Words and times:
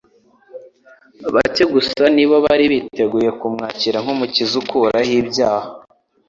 Bake 1.33 1.63
gusa 1.73 2.03
ni 2.15 2.25
bo 2.29 2.37
bari 2.45 2.65
biteguye 2.71 3.29
kumwakira 3.39 3.97
nk'Umukiza 4.03 4.53
ukuraho 4.61 5.13
ibyaha. 5.21 5.69